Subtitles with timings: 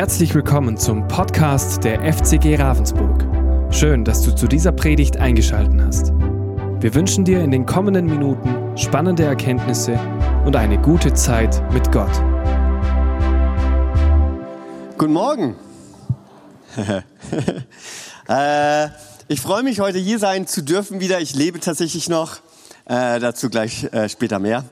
[0.00, 3.22] Herzlich willkommen zum Podcast der FCG Ravensburg.
[3.70, 6.12] Schön, dass du zu dieser Predigt eingeschaltet hast.
[6.80, 10.00] Wir wünschen dir in den kommenden Minuten spannende Erkenntnisse
[10.46, 12.14] und eine gute Zeit mit Gott.
[14.96, 15.54] Guten Morgen.
[18.26, 18.88] äh,
[19.28, 21.20] ich freue mich, heute hier sein zu dürfen wieder.
[21.20, 22.38] Ich lebe tatsächlich noch.
[22.86, 24.64] Äh, dazu gleich äh, später mehr.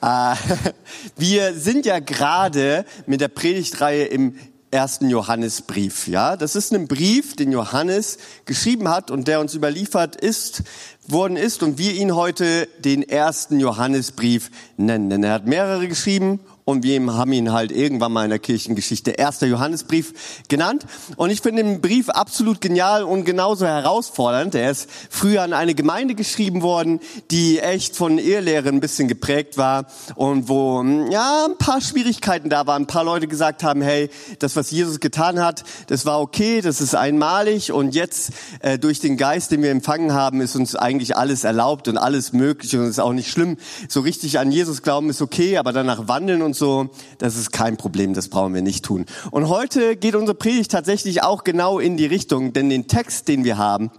[0.00, 0.36] Äh,
[1.16, 4.36] wir sind ja gerade mit der Predigtreihe im
[4.70, 6.08] ersten Johannesbrief.
[6.08, 10.62] Ja, das ist ein Brief, den Johannes geschrieben hat und der uns überliefert ist,
[11.06, 15.10] worden ist und wir ihn heute den ersten Johannesbrief nennen.
[15.10, 19.12] Denn er hat mehrere geschrieben und wir haben ihn halt irgendwann mal in der Kirchengeschichte
[19.12, 20.84] erster Johannesbrief genannt.
[21.16, 24.56] Und ich finde den Brief absolut genial und genauso herausfordernd.
[24.56, 26.98] Er ist früher an eine Gemeinde geschrieben worden,
[27.30, 32.66] die echt von Ehelehre ein bisschen geprägt war und wo ja ein paar Schwierigkeiten da
[32.66, 32.82] waren.
[32.82, 34.10] Ein paar Leute gesagt haben, hey,
[34.40, 38.98] das was Jesus getan hat, das war okay, das ist einmalig und jetzt äh, durch
[38.98, 42.82] den Geist, den wir empfangen haben, ist uns eigentlich alles erlaubt und alles möglich und
[42.82, 43.56] es ist auch nicht schlimm.
[43.88, 47.76] So richtig an Jesus glauben ist okay, aber danach wandeln und so, das ist kein
[47.76, 49.06] Problem, das brauchen wir nicht tun.
[49.30, 53.44] Und heute geht unsere Predigt tatsächlich auch genau in die Richtung, denn den Text, den
[53.44, 53.90] wir haben,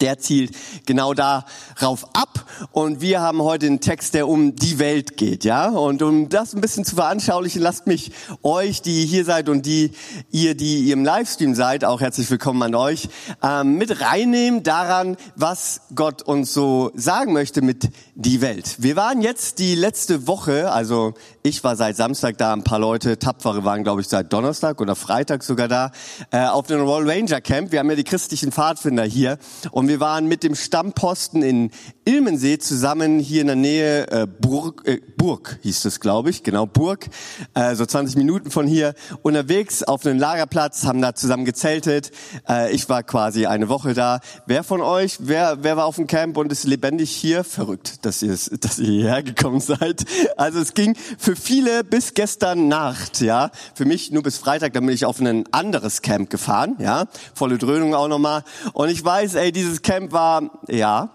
[0.00, 0.52] der zielt
[0.86, 2.44] genau darauf ab.
[2.72, 5.68] Und wir haben heute einen Text, der um die Welt geht, ja.
[5.68, 9.92] Und um das ein bisschen zu veranschaulichen, lasst mich euch, die hier seid und die
[10.30, 13.08] ihr, die ihr im Livestream seid, auch herzlich willkommen an euch,
[13.42, 18.76] ähm, mit reinnehmen daran, was Gott uns so sagen möchte mit die Welt.
[18.78, 23.18] Wir waren jetzt die letzte Woche, also ich war seit Samstag da, ein paar Leute,
[23.18, 25.90] tapfere waren, glaube ich, seit Donnerstag oder Freitag sogar da,
[26.30, 27.72] äh, auf dem Royal Ranger Camp.
[27.72, 29.38] Wir haben ja die christlichen Pfadfinder hier
[29.70, 31.70] und wir waren mit dem Stammposten in
[32.04, 36.66] Ilmensee zusammen hier in der Nähe äh, Burg, äh, Burg hieß es, glaube ich, genau
[36.66, 37.06] Burg,
[37.54, 42.10] äh, so 20 Minuten von hier unterwegs auf einem Lagerplatz, haben da zusammen gezeltet.
[42.48, 44.20] Äh, ich war quasi eine Woche da.
[44.46, 47.42] Wer von euch, wer, wer war auf dem Camp und ist lebendig hier?
[47.42, 50.04] Verrückt, dass ihr, dass ihr hierher gekommen seid.
[50.36, 53.50] Also es ging für viele bis gestern Nacht, ja.
[53.74, 57.06] Für mich nur bis Freitag, dann bin ich auf ein anderes Camp gefahren, ja.
[57.34, 58.44] Volle Dröhnung auch nochmal.
[58.72, 61.10] Und ich weiß, ey, dieses Camp war, ja,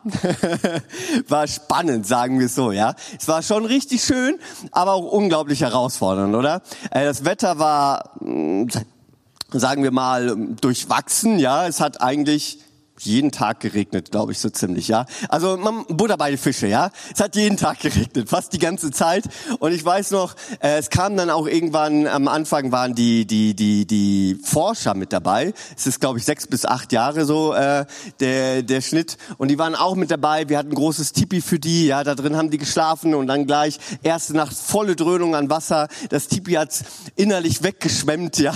[1.27, 2.95] war spannend, sagen wir es so, ja.
[3.19, 4.39] Es war schon richtig schön,
[4.71, 6.61] aber auch unglaublich herausfordernd, oder?
[6.91, 8.69] Das Wetter war, hm,
[9.51, 11.67] sagen wir mal, durchwachsen, ja.
[11.67, 12.59] Es hat eigentlich
[13.05, 15.05] jeden Tag geregnet, glaube ich, so ziemlich, ja.
[15.29, 16.91] Also man, Butter bei die Fische, ja.
[17.13, 19.23] Es hat jeden Tag geregnet, fast die ganze Zeit.
[19.59, 23.55] Und ich weiß noch, äh, es kam dann auch irgendwann, am Anfang waren die, die,
[23.55, 25.53] die, die Forscher mit dabei.
[25.77, 27.85] Es ist, glaube ich, sechs bis acht Jahre so äh,
[28.19, 29.17] der, der Schnitt.
[29.37, 30.49] Und die waren auch mit dabei.
[30.49, 32.03] Wir hatten ein großes Tipi für die, ja.
[32.03, 35.87] Da drin haben die geschlafen und dann gleich erste Nacht volle Dröhnung an Wasser.
[36.09, 36.83] Das Tipi hat's
[37.15, 38.53] innerlich weggeschwemmt, ja.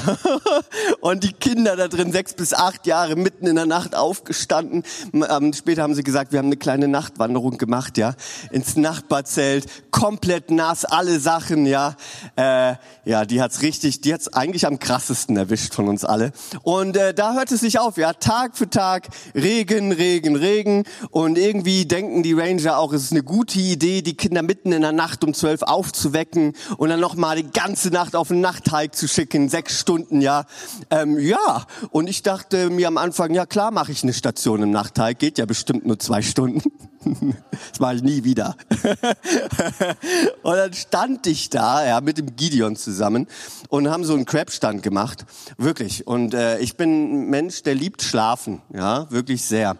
[1.02, 4.84] und die Kinder da drin, sechs bis acht Jahre, mitten in der Nacht aufgestanden aufgestanden.
[5.14, 8.16] Ähm, später haben sie gesagt, wir haben eine kleine Nachtwanderung gemacht, ja,
[8.52, 11.96] ins Nachbarzelt, komplett nass, alle Sachen, ja.
[12.36, 16.32] Äh, ja, die hat's richtig, die hat's eigentlich am krassesten erwischt von uns alle.
[16.64, 20.84] Und äh, da hört es nicht auf, ja, Tag für Tag Regen, Regen, Regen.
[21.12, 24.82] Und irgendwie denken die Ranger auch, es ist eine gute Idee, die Kinder mitten in
[24.82, 28.96] der Nacht um zwölf aufzuwecken und dann noch mal die ganze Nacht auf einen Nachthike
[28.96, 30.46] zu schicken, sechs Stunden, ja.
[30.90, 34.72] Ähm, ja, und ich dachte mir am Anfang, ja klar, mache ich eine Station im
[34.72, 36.62] Nachteil, geht ja bestimmt nur zwei Stunden.
[37.04, 38.56] Das mache ich nie wieder.
[40.44, 43.28] Und dann stand ich da, ja, mit dem Gideon zusammen
[43.68, 45.26] und haben so einen Crab-Stand gemacht.
[45.58, 46.08] Wirklich.
[46.08, 49.78] Und äh, ich bin ein Mensch, der liebt schlafen, ja, wirklich sehr.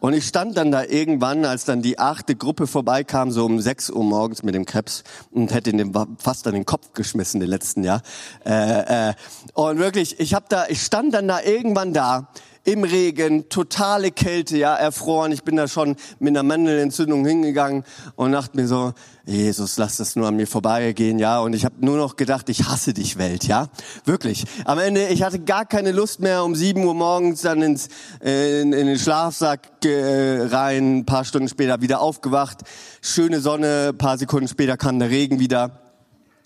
[0.00, 3.90] Und ich stand dann da irgendwann, als dann die achte Gruppe vorbeikam, so um sechs
[3.90, 7.84] Uhr morgens mit dem Krebs und hätte ihn fast an den Kopf geschmissen den letzten
[7.84, 8.02] Jahr.
[8.46, 9.14] Äh, äh,
[9.54, 12.28] und wirklich, ich hab da, ich stand dann da irgendwann da
[12.64, 15.32] im Regen, totale Kälte, ja, erfroren.
[15.32, 17.84] Ich bin da schon mit einer Mandelentzündung hingegangen
[18.14, 18.92] und dachte mir so,
[19.24, 21.40] Jesus, lass das nur an mir vorbeigehen, ja.
[21.40, 23.68] Und ich habe nur noch gedacht, ich hasse dich, Welt, ja.
[24.04, 24.44] Wirklich.
[24.64, 27.88] Am Ende, ich hatte gar keine Lust mehr, um sieben Uhr morgens dann ins,
[28.22, 32.60] äh, in, in den Schlafsack äh, rein, ein paar Stunden später wieder aufgewacht.
[33.00, 35.81] Schöne Sonne, paar Sekunden später kam der Regen wieder.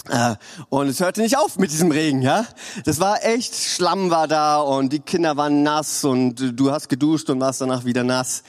[0.09, 0.37] Äh,
[0.69, 2.47] und es hörte nicht auf mit diesem Regen, ja.
[2.85, 7.29] Das war echt, Schlamm war da und die Kinder waren nass und du hast geduscht
[7.31, 8.43] und warst danach wieder nass.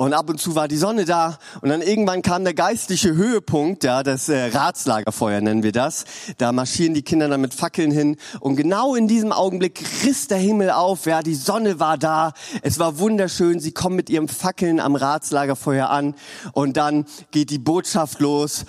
[0.00, 1.38] Und ab und zu war die Sonne da.
[1.60, 6.06] Und dann irgendwann kam der geistliche Höhepunkt, ja, das äh, Ratslagerfeuer nennen wir das.
[6.38, 8.16] Da marschieren die Kinder dann mit Fackeln hin.
[8.40, 12.32] Und genau in diesem Augenblick riss der Himmel auf, ja, die Sonne war da,
[12.62, 16.14] es war wunderschön, sie kommen mit ihren Fackeln am Ratslagerfeuer an.
[16.54, 18.64] Und dann geht die Botschaft los.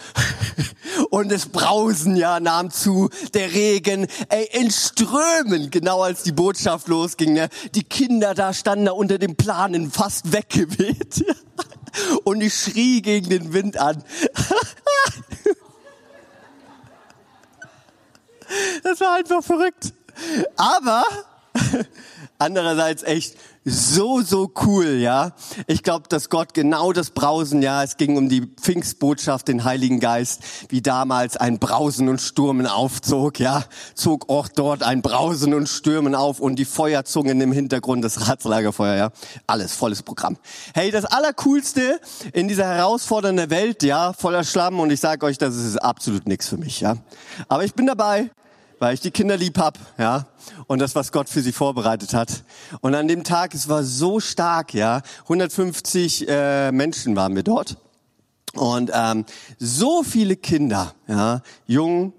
[1.11, 6.89] Und das Brausen, ja, nahm zu, der Regen, ey, in Strömen, genau als die Botschaft
[6.89, 7.47] losging, ne?
[7.73, 11.20] die Kinder da standen da unter dem Planen fast weggeweht.
[12.23, 14.03] Und ich schrie gegen den Wind an.
[18.83, 19.93] Das war einfach verrückt.
[20.57, 21.05] Aber
[22.37, 25.33] andererseits echt so, so cool, ja.
[25.67, 29.99] Ich glaube, dass Gott genau das Brausen, ja, es ging um die Pfingstbotschaft, den Heiligen
[29.99, 33.63] Geist, wie damals ein Brausen und Stürmen aufzog, ja,
[33.93, 38.95] zog auch dort ein Brausen und Stürmen auf und die Feuerzungen im Hintergrund, das Ratslagerfeuer,
[38.95, 39.09] ja.
[39.45, 40.37] Alles volles Programm.
[40.73, 41.99] Hey, das Allercoolste
[42.33, 46.47] in dieser herausfordernden Welt, ja, voller Schlamm und ich sage euch, das ist absolut nichts
[46.47, 46.97] für mich, ja.
[47.47, 48.31] Aber ich bin dabei
[48.81, 50.25] weil ich die Kinder lieb hab, ja,
[50.65, 52.43] und das, was Gott für sie vorbereitet hat.
[52.81, 57.77] Und an dem Tag, es war so stark, ja, 150 äh, Menschen waren wir dort
[58.55, 59.25] und ähm,
[59.59, 62.13] so viele Kinder, ja, jung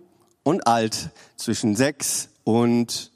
[0.44, 3.10] und alt, zwischen sechs und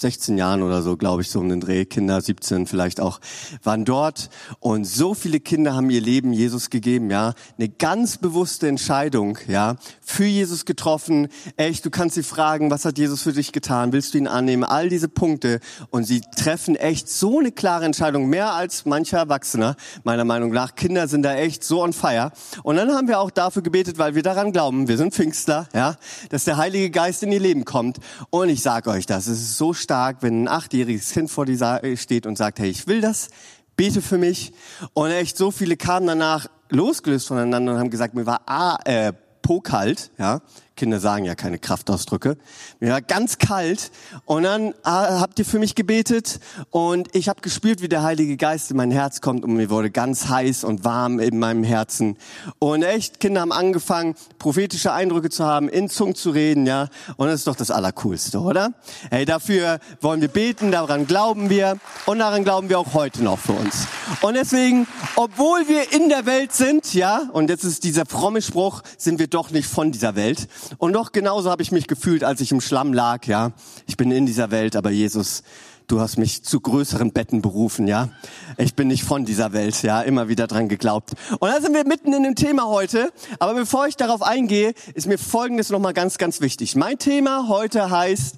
[0.00, 3.18] 16 Jahren oder so, glaube ich, so um den Dreh, Kinder 17 vielleicht auch,
[3.64, 4.30] waren dort
[4.60, 9.74] und so viele Kinder haben ihr Leben Jesus gegeben, ja, eine ganz bewusste Entscheidung, ja,
[10.00, 11.26] für Jesus getroffen.
[11.56, 13.92] Echt, du kannst sie fragen, was hat Jesus für dich getan?
[13.92, 14.62] Willst du ihn annehmen?
[14.62, 15.58] All diese Punkte
[15.90, 19.74] und sie treffen echt so eine klare Entscheidung, mehr als mancher Erwachsener,
[20.04, 20.76] meiner Meinung nach.
[20.76, 22.30] Kinder sind da echt so on fire.
[22.62, 25.96] Und dann haben wir auch dafür gebetet, weil wir daran glauben, wir sind Pfingstler, ja,
[26.28, 27.98] dass der Heilige Geist in ihr Leben kommt.
[28.30, 32.26] Und ich sage euch das, ist so stark, wenn ein achtjähriges Kind vor dir steht
[32.26, 33.30] und sagt, hey, ich will das,
[33.74, 34.52] bete für mich.
[34.92, 39.14] Und echt so viele kamen danach losgelöst voneinander und haben gesagt, mir war ah, äh,
[39.40, 40.42] pokalt, ja,
[40.78, 42.36] Kinder sagen ja keine Kraftausdrücke.
[42.78, 43.90] Mir war ganz kalt
[44.26, 46.38] und dann ah, habt ihr für mich gebetet
[46.70, 49.90] und ich habe gespürt, wie der Heilige Geist in mein Herz kommt und mir wurde
[49.90, 52.16] ganz heiß und warm in meinem Herzen.
[52.60, 56.86] Und echt, Kinder haben angefangen, prophetische Eindrücke zu haben, in Zungen zu reden, ja.
[57.16, 58.72] Und das ist doch das Allercoolste, oder?
[59.10, 63.40] Hey, dafür wollen wir beten, daran glauben wir und daran glauben wir auch heute noch
[63.40, 63.88] für uns.
[64.20, 64.86] Und deswegen,
[65.16, 69.26] obwohl wir in der Welt sind, ja, und jetzt ist dieser fromme Spruch, sind wir
[69.26, 70.46] doch nicht von dieser Welt.
[70.76, 73.52] Und doch genauso habe ich mich gefühlt, als ich im Schlamm lag, ja.
[73.86, 75.42] Ich bin in dieser Welt, aber Jesus,
[75.86, 78.10] du hast mich zu größeren Betten berufen, ja.
[78.58, 81.12] Ich bin nicht von dieser Welt, ja, immer wieder dran geglaubt.
[81.40, 83.12] Und da sind wir mitten in dem Thema heute.
[83.38, 86.76] Aber bevor ich darauf eingehe, ist mir Folgendes nochmal ganz, ganz wichtig.
[86.76, 88.36] Mein Thema heute heißt,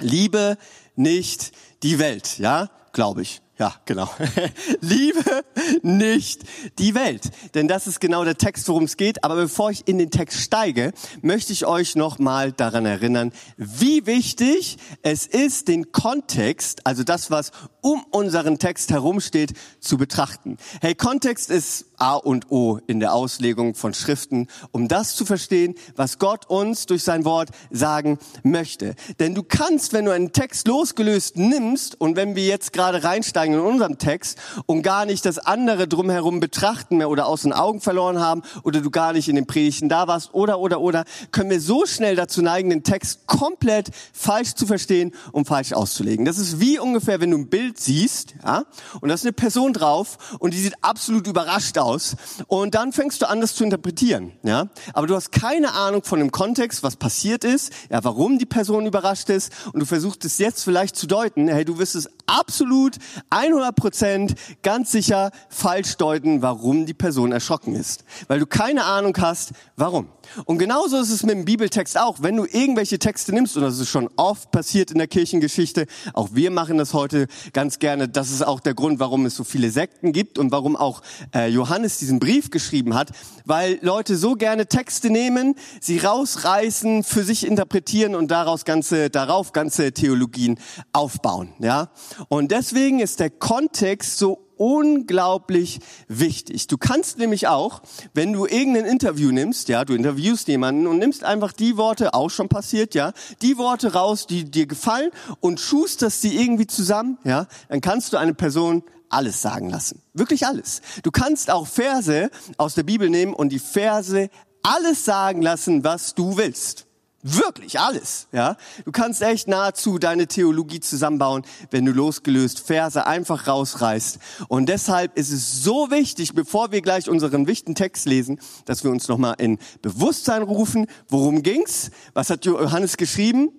[0.00, 0.56] liebe
[0.94, 1.52] nicht
[1.82, 3.40] die Welt, ja, glaube ich.
[3.58, 4.08] Ja, genau.
[4.80, 5.42] Liebe
[5.82, 6.42] nicht
[6.78, 7.30] die Welt.
[7.54, 9.24] Denn das ist genau der Text, worum es geht.
[9.24, 14.06] Aber bevor ich in den Text steige, möchte ich euch noch mal daran erinnern, wie
[14.06, 17.50] wichtig es ist, den Kontext, also das, was
[17.80, 20.56] um unseren Text herumsteht, zu betrachten.
[20.80, 25.74] Hey, Kontext ist A und O in der Auslegung von Schriften, um das zu verstehen,
[25.96, 28.94] was Gott uns durch sein Wort sagen möchte.
[29.18, 33.54] Denn du kannst, wenn du einen Text losgelöst nimmst und wenn wir jetzt gerade reinsteigen
[33.54, 37.80] in unserem Text und gar nicht das andere drumherum betrachten mehr oder aus den Augen
[37.80, 41.50] verloren haben oder du gar nicht in den Predigten da warst oder, oder, oder, können
[41.50, 46.24] wir so schnell dazu neigen, den Text komplett falsch zu verstehen und falsch auszulegen.
[46.24, 48.64] Das ist wie ungefähr, wenn du ein Bild siehst, ja,
[49.00, 52.92] und da ist eine Person drauf und die sieht absolut überrascht aus aus und dann
[52.92, 54.68] fängst du an, das zu interpretieren, ja.
[54.92, 58.86] Aber du hast keine Ahnung von dem Kontext, was passiert ist, ja, warum die Person
[58.86, 61.48] überrascht ist und du versuchst es jetzt vielleicht zu deuten.
[61.48, 62.96] Hey, du wirst es absolut
[63.30, 69.16] 100 Prozent ganz sicher falsch deuten, warum die Person erschrocken ist, weil du keine Ahnung
[69.18, 70.08] hast, warum.
[70.44, 72.18] Und genauso ist es mit dem Bibeltext auch.
[72.20, 76.30] Wenn du irgendwelche Texte nimmst, und das ist schon oft passiert in der Kirchengeschichte, auch
[76.32, 79.70] wir machen das heute ganz gerne, das ist auch der Grund, warum es so viele
[79.70, 81.02] Sekten gibt und warum auch
[81.34, 83.12] äh, Johannes diesen Brief geschrieben hat,
[83.44, 89.52] weil Leute so gerne Texte nehmen, sie rausreißen, für sich interpretieren und daraus ganze, darauf
[89.52, 90.58] ganze Theologien
[90.92, 91.88] aufbauen, ja.
[92.28, 96.66] Und deswegen ist der Kontext so unglaublich wichtig.
[96.66, 97.80] Du kannst nämlich auch,
[98.12, 102.30] wenn du irgendein Interview nimmst, ja, du interviewst jemanden und nimmst einfach die Worte, auch
[102.30, 105.10] schon passiert, ja, die Worte raus, die dir gefallen
[105.40, 110.02] und schusterst sie irgendwie zusammen, ja, dann kannst du eine Person alles sagen lassen.
[110.12, 110.82] Wirklich alles.
[111.02, 114.28] Du kannst auch Verse aus der Bibel nehmen und die Verse
[114.62, 116.87] alles sagen lassen, was du willst.
[117.22, 118.56] Wirklich alles, ja.
[118.84, 124.18] Du kannst echt nahezu deine Theologie zusammenbauen, wenn du losgelöst Verse einfach rausreißt.
[124.46, 128.92] Und deshalb ist es so wichtig, bevor wir gleich unseren wichtigen Text lesen, dass wir
[128.92, 130.86] uns nochmal in Bewusstsein rufen.
[131.08, 131.90] Worum ging's?
[132.14, 133.50] Was hat Johannes geschrieben?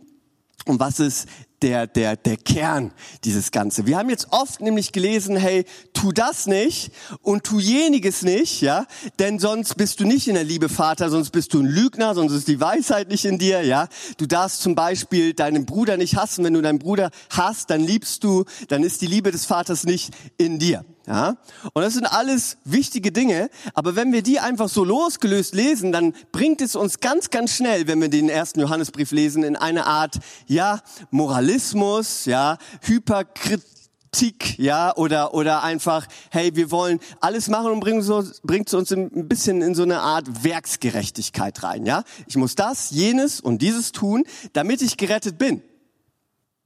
[0.66, 1.28] Und was ist
[1.62, 2.92] der, der, der Kern
[3.24, 3.86] dieses Ganze.
[3.86, 8.86] Wir haben jetzt oft nämlich gelesen, hey, tu das nicht und tu jeniges nicht, ja,
[9.20, 12.34] denn sonst bist du nicht in der Liebe Vater, sonst bist du ein Lügner, sonst
[12.34, 13.88] ist die Weisheit nicht in dir, ja.
[14.18, 16.44] Du darfst zum Beispiel deinen Bruder nicht hassen.
[16.44, 20.14] Wenn du deinen Bruder hast, dann liebst du, dann ist die Liebe des Vaters nicht
[20.38, 20.86] in dir.
[21.10, 21.38] Ja?
[21.74, 26.14] Und das sind alles wichtige Dinge, aber wenn wir die einfach so losgelöst lesen, dann
[26.32, 30.20] bringt es uns ganz, ganz schnell, wenn wir den ersten Johannesbrief lesen, in eine Art,
[30.46, 38.04] ja, Moralismus, ja, Hyperkritik, ja, oder, oder einfach, hey, wir wollen alles machen und bringt,
[38.04, 42.04] so, bringt uns ein bisschen in so eine Art Werksgerechtigkeit rein, ja.
[42.28, 45.64] Ich muss das, jenes und dieses tun, damit ich gerettet bin.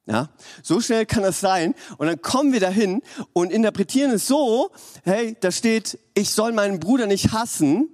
[0.05, 0.29] Ja,
[0.61, 1.75] so schnell kann das sein.
[1.97, 4.71] Und dann kommen wir dahin und interpretieren es so,
[5.03, 7.87] hey, da steht, ich soll meinen Bruder nicht hassen,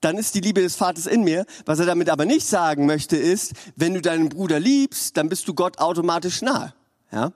[0.00, 1.46] dann ist die Liebe des Vaters in mir.
[1.64, 5.48] Was er damit aber nicht sagen möchte, ist, wenn du deinen Bruder liebst, dann bist
[5.48, 6.72] du Gott automatisch nahe.
[7.10, 7.32] Ja?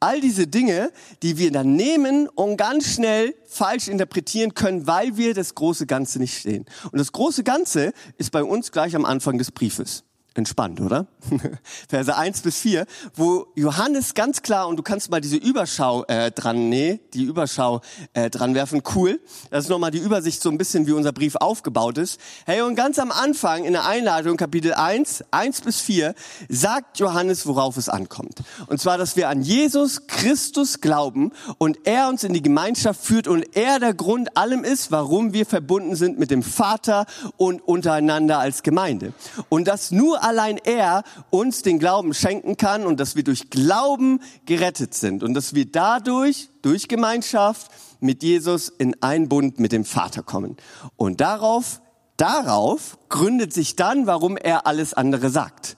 [0.00, 5.32] All diese Dinge, die wir dann nehmen und ganz schnell falsch interpretieren können, weil wir
[5.32, 6.66] das große Ganze nicht sehen.
[6.90, 10.05] Und das große Ganze ist bei uns gleich am Anfang des Briefes
[10.36, 11.06] entspannt, oder?
[11.88, 16.30] Verse 1 bis 4, wo Johannes ganz klar, und du kannst mal diese Überschau äh,
[16.30, 17.80] dran, nee, die Überschau
[18.14, 19.20] äh, dran werfen, cool.
[19.50, 22.20] Das ist nochmal die Übersicht so ein bisschen, wie unser Brief aufgebaut ist.
[22.44, 26.14] Hey, und ganz am Anfang in der Einladung, Kapitel 1, 1 bis 4,
[26.48, 28.42] sagt Johannes, worauf es ankommt.
[28.66, 33.28] Und zwar, dass wir an Jesus Christus glauben und er uns in die Gemeinschaft führt
[33.28, 38.38] und er der Grund allem ist, warum wir verbunden sind mit dem Vater und untereinander
[38.38, 39.12] als Gemeinde.
[39.48, 44.20] Und das nur allein er uns den Glauben schenken kann und dass wir durch Glauben
[44.44, 49.84] gerettet sind und dass wir dadurch, durch Gemeinschaft mit Jesus in einen Bund mit dem
[49.84, 50.56] Vater kommen.
[50.96, 51.80] Und darauf
[52.16, 55.76] Darauf gründet sich dann, warum er alles andere sagt.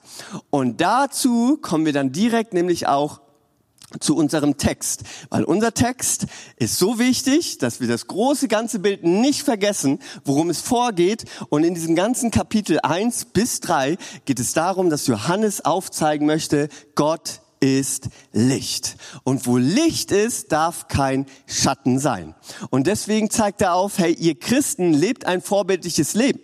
[0.49, 3.19] Und dazu kommen wir dann direkt nämlich auch
[3.99, 6.27] zu unserem Text, weil unser Text
[6.57, 11.25] ist so wichtig, dass wir das große ganze Bild nicht vergessen, worum es vorgeht.
[11.49, 16.69] Und in diesem ganzen Kapitel 1 bis 3 geht es darum, dass Johannes aufzeigen möchte,
[16.95, 18.95] Gott ist Licht.
[19.23, 22.35] Und wo Licht ist, darf kein Schatten sein.
[22.69, 26.39] Und deswegen zeigt er auf, hey, ihr Christen lebt ein vorbildliches Leben.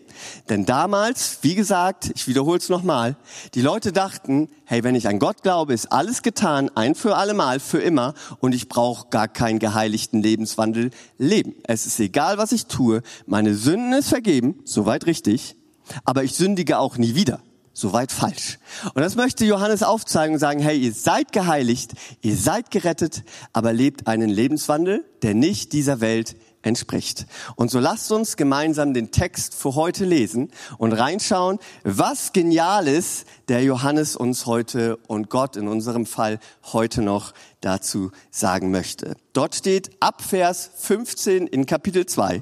[0.49, 3.17] Denn damals, wie gesagt, ich wiederhole es nochmal,
[3.53, 7.59] die Leute dachten, hey, wenn ich an Gott glaube, ist alles getan, ein für allemal,
[7.59, 11.55] für immer, und ich brauche gar keinen geheiligten Lebenswandel leben.
[11.63, 15.55] Es ist egal, was ich tue, meine Sünden ist vergeben, soweit richtig,
[16.03, 17.41] aber ich sündige auch nie wieder.
[17.77, 18.57] Soweit falsch.
[18.93, 21.91] Und das möchte Johannes aufzeigen und sagen, hey, ihr seid geheiligt,
[22.21, 27.25] ihr seid gerettet, aber lebt einen Lebenswandel, der nicht dieser Welt entspricht.
[27.57, 33.61] Und so lasst uns gemeinsam den Text für heute lesen und reinschauen, was Geniales der
[33.61, 36.39] Johannes uns heute und Gott in unserem Fall
[36.71, 39.17] heute noch dazu sagen möchte.
[39.33, 42.41] Dort steht ab Vers 15 in Kapitel 2.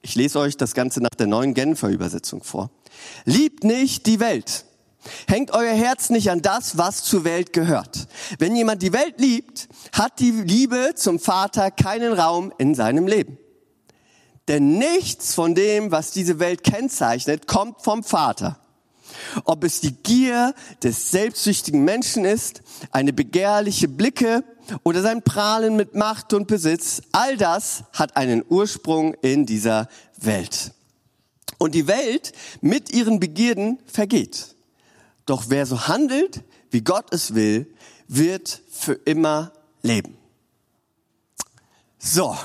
[0.00, 2.70] Ich lese euch das Ganze nach der neuen Genfer Übersetzung vor.
[3.24, 4.64] Liebt nicht die Welt.
[5.26, 8.06] Hängt euer Herz nicht an das, was zur Welt gehört.
[8.38, 13.38] Wenn jemand die Welt liebt, hat die Liebe zum Vater keinen Raum in seinem Leben.
[14.48, 18.58] Denn nichts von dem, was diese Welt kennzeichnet, kommt vom Vater.
[19.44, 24.44] Ob es die Gier des selbstsüchtigen Menschen ist, eine begehrliche Blicke
[24.82, 30.72] oder sein Prahlen mit Macht und Besitz, all das hat einen Ursprung in dieser Welt.
[31.64, 34.54] Und die Welt mit ihren Begierden vergeht.
[35.24, 37.66] Doch wer so handelt, wie Gott es will,
[38.06, 40.18] wird für immer leben.
[41.98, 42.36] So,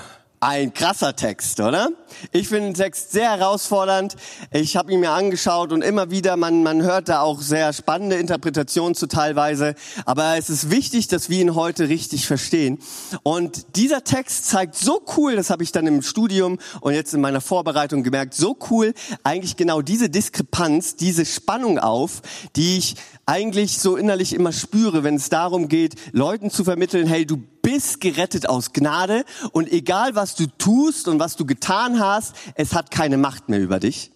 [0.41, 1.89] ein krasser Text, oder?
[2.31, 4.15] Ich finde den Text sehr herausfordernd.
[4.51, 8.15] Ich habe ihn mir angeschaut und immer wieder, man, man hört da auch sehr spannende
[8.15, 9.75] Interpretationen zu teilweise.
[10.05, 12.79] Aber es ist wichtig, dass wir ihn heute richtig verstehen.
[13.23, 17.21] Und dieser Text zeigt so cool, das habe ich dann im Studium und jetzt in
[17.21, 18.93] meiner Vorbereitung gemerkt, so cool
[19.23, 22.21] eigentlich genau diese Diskrepanz, diese Spannung auf,
[22.55, 27.25] die ich eigentlich so innerlich immer spüre, wenn es darum geht, Leuten zu vermitteln, hey,
[27.25, 32.35] du bist gerettet aus Gnade und egal was du tust und was du getan hast,
[32.55, 34.11] es hat keine Macht mehr über dich.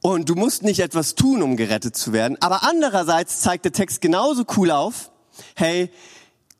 [0.00, 2.36] Und du musst nicht etwas tun, um gerettet zu werden.
[2.42, 5.10] Aber andererseits zeigt der Text genauso cool auf,
[5.54, 5.90] hey,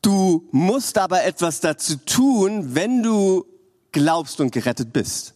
[0.00, 3.45] du musst aber etwas dazu tun, wenn du
[3.93, 5.34] glaubst und gerettet bist.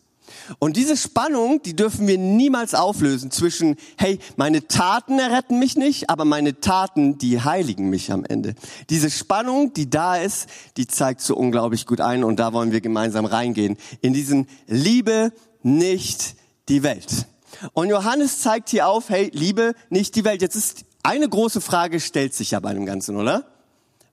[0.59, 6.11] Und diese Spannung, die dürfen wir niemals auflösen zwischen, hey, meine Taten erretten mich nicht,
[6.11, 8.55] aber meine Taten, die heiligen mich am Ende.
[8.91, 12.81] Diese Spannung, die da ist, die zeigt so unglaublich gut ein und da wollen wir
[12.81, 13.77] gemeinsam reingehen.
[14.01, 16.37] In diesen Liebe nicht
[16.69, 17.27] die Welt.
[17.73, 20.43] Und Johannes zeigt hier auf, hey, Liebe nicht die Welt.
[20.43, 23.47] Jetzt ist eine große Frage stellt sich ja bei dem Ganzen, oder?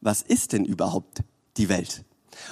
[0.02, 1.20] Was ist denn überhaupt
[1.58, 2.04] die Welt?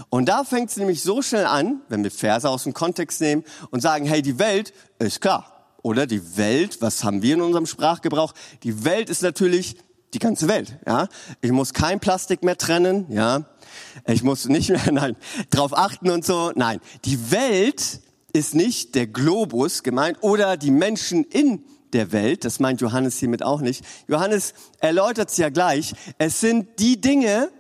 [0.10, 3.44] Und da fängt es nämlich so schnell an, wenn wir Verse aus dem Kontext nehmen
[3.72, 5.50] und sagen, hey, die Welt ist klar.
[5.82, 8.34] Oder die Welt, was haben wir in unserem Sprachgebrauch?
[8.64, 9.76] Die Welt ist natürlich
[10.14, 11.08] die ganze Welt, ja.
[11.42, 13.46] Ich muss kein Plastik mehr trennen, ja.
[14.08, 15.18] Ich muss nicht mehr, nein,
[15.50, 16.52] drauf achten und so.
[16.56, 21.64] Nein, die Welt ist nicht der Globus gemeint oder die Menschen in
[21.94, 22.46] der Welt.
[22.46, 23.84] Das meint Johannes hiermit auch nicht.
[24.08, 25.94] Johannes erläutert es ja gleich.
[26.18, 27.52] Es sind die Dinge,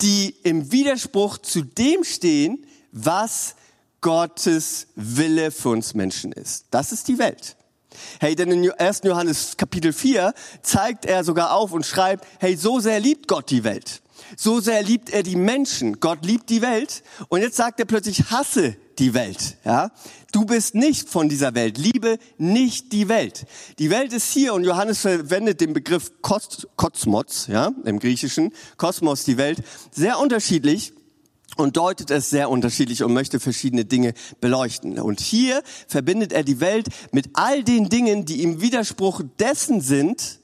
[0.00, 3.54] die im Widerspruch zu dem stehen, was
[4.00, 6.66] Gottes Wille für uns Menschen ist.
[6.70, 7.56] Das ist die Welt.
[8.20, 9.02] Hey, denn in 1.
[9.04, 13.64] Johannes Kapitel 4 zeigt er sogar auf und schreibt, hey, so sehr liebt Gott die
[13.64, 14.02] Welt.
[14.36, 16.00] So sehr liebt er die Menschen.
[16.00, 17.02] Gott liebt die Welt.
[17.28, 19.56] Und jetzt sagt er plötzlich, hasse die Welt.
[19.64, 19.90] Ja?
[20.32, 21.78] Du bist nicht von dieser Welt.
[21.78, 23.46] Liebe nicht die Welt.
[23.78, 28.52] Die Welt ist hier und Johannes verwendet den Begriff Kosmos, ja, im Griechischen.
[28.76, 30.92] Kosmos, die Welt, sehr unterschiedlich
[31.56, 34.98] und deutet es sehr unterschiedlich und möchte verschiedene Dinge beleuchten.
[34.98, 40.40] Und hier verbindet er die Welt mit all den Dingen, die im Widerspruch dessen sind,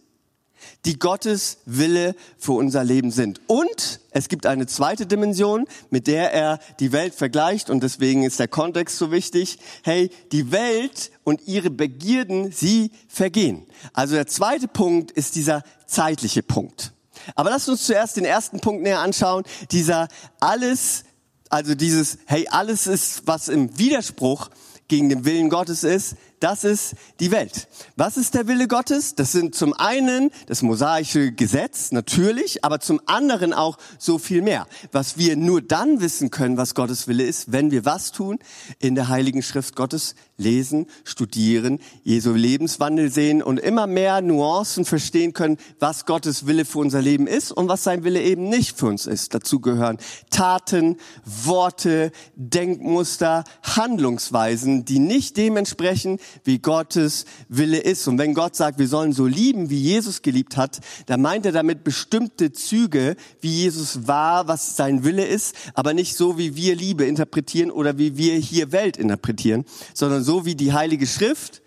[0.84, 3.40] die Gottes Wille für unser Leben sind.
[3.46, 8.38] Und es gibt eine zweite Dimension, mit der er die Welt vergleicht und deswegen ist
[8.38, 9.58] der Kontext so wichtig.
[9.82, 13.66] Hey, die Welt und ihre Begierden, sie vergehen.
[13.92, 16.92] Also der zweite Punkt ist dieser zeitliche Punkt.
[17.34, 19.44] Aber lasst uns zuerst den ersten Punkt näher anschauen.
[19.70, 20.08] Dieser
[20.40, 21.04] alles,
[21.50, 24.50] also dieses, hey, alles ist, was im Widerspruch
[24.88, 27.68] gegen den Willen Gottes ist, das ist die Welt.
[27.96, 29.14] Was ist der Wille Gottes?
[29.14, 34.66] Das sind zum einen das mosaische Gesetz, natürlich, aber zum anderen auch so viel mehr.
[34.90, 38.38] Was wir nur dann wissen können, was Gottes Wille ist, wenn wir was tun?
[38.78, 45.32] In der Heiligen Schrift Gottes lesen, studieren, Jesu Lebenswandel sehen und immer mehr Nuancen verstehen
[45.32, 48.86] können, was Gottes Wille für unser Leben ist und was sein Wille eben nicht für
[48.86, 49.34] uns ist.
[49.34, 49.98] Dazu gehören
[50.30, 58.08] Taten, Worte, Denkmuster, Handlungsweisen, die nicht dementsprechend wie Gottes Wille ist.
[58.08, 61.52] Und wenn Gott sagt, wir sollen so lieben, wie Jesus geliebt hat, dann meint er
[61.52, 66.74] damit bestimmte Züge, wie Jesus war, was sein Wille ist, aber nicht so, wie wir
[66.74, 69.64] Liebe interpretieren oder wie wir hier Welt interpretieren,
[69.94, 71.60] sondern so wie die Heilige Schrift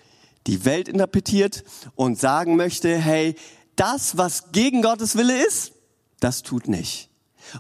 [0.48, 3.36] die Welt interpretiert und sagen möchte, hey,
[3.76, 5.74] das, was gegen Gottes Wille ist,
[6.22, 7.10] das tut nicht.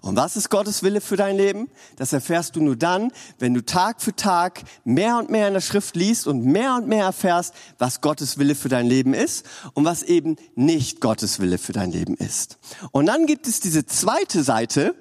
[0.01, 1.69] Und was ist Gottes Wille für dein Leben?
[1.97, 5.59] Das erfährst du nur dann, wenn du Tag für Tag mehr und mehr in der
[5.59, 9.83] Schrift liest und mehr und mehr erfährst, was Gottes Wille für dein Leben ist und
[9.83, 12.59] was eben nicht Gottes Wille für dein Leben ist.
[12.91, 14.95] Und dann gibt es diese zweite Seite,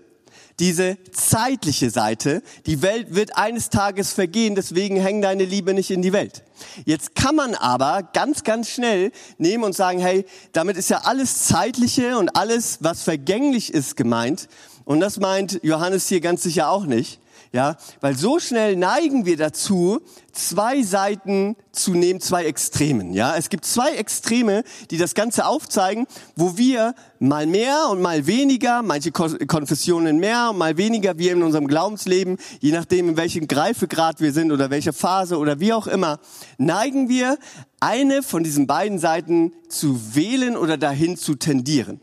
[0.58, 2.42] diese zeitliche Seite.
[2.66, 6.42] Die Welt wird eines Tages vergehen, deswegen häng deine Liebe nicht in die Welt.
[6.84, 11.46] Jetzt kann man aber ganz, ganz schnell nehmen und sagen, hey, damit ist ja alles
[11.46, 14.48] Zeitliche und alles, was vergänglich ist, gemeint.
[14.84, 17.21] Und das meint Johannes hier ganz sicher auch nicht.
[17.54, 20.00] Ja, weil so schnell neigen wir dazu,
[20.32, 23.12] zwei Seiten zu nehmen, zwei Extremen.
[23.12, 28.26] Ja, es gibt zwei Extreme, die das Ganze aufzeigen, wo wir mal mehr und mal
[28.26, 33.46] weniger, manche Konfessionen mehr und mal weniger, wir in unserem Glaubensleben, je nachdem in welchem
[33.48, 36.20] Greifegrad wir sind oder welcher Phase oder wie auch immer,
[36.56, 37.36] neigen wir,
[37.80, 42.00] eine von diesen beiden Seiten zu wählen oder dahin zu tendieren.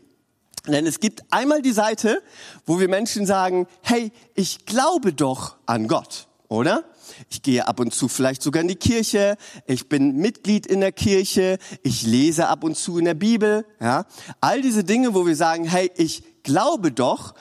[0.72, 2.22] Denn es gibt einmal die Seite,
[2.66, 6.84] wo wir Menschen sagen, hey, ich glaube doch an Gott, oder?
[7.28, 10.92] Ich gehe ab und zu vielleicht sogar in die Kirche, ich bin Mitglied in der
[10.92, 14.06] Kirche, ich lese ab und zu in der Bibel, ja?
[14.40, 17.34] All diese Dinge, wo wir sagen, hey, ich glaube doch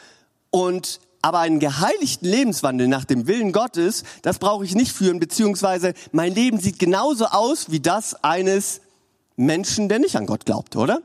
[0.49, 5.93] und aber einen geheiligten Lebenswandel nach dem Willen Gottes, das brauche ich nicht führen, beziehungsweise
[6.11, 8.81] mein Leben sieht genauso aus wie das eines
[9.35, 11.01] Menschen, der nicht an Gott glaubt, oder?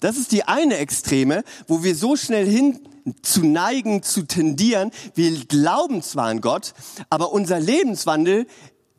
[0.00, 2.80] Das ist die eine Extreme, wo wir so schnell hin
[3.22, 4.90] zu neigen, zu tendieren.
[5.14, 6.74] Wir glauben zwar an Gott,
[7.10, 8.46] aber unser Lebenswandel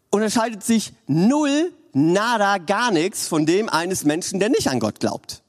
[0.10, 5.44] unterscheidet sich null, nada, gar nichts von dem eines Menschen, der nicht an Gott glaubt.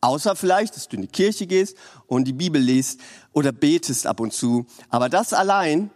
[0.00, 1.76] Außer vielleicht, dass du in die Kirche gehst
[2.08, 3.00] und die Bibel liest
[3.32, 4.66] oder betest ab und zu.
[4.88, 5.90] Aber das allein